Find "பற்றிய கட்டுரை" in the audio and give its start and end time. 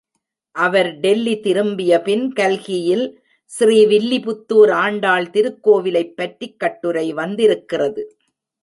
6.15-7.13